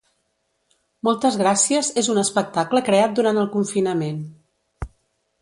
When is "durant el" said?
3.21-3.51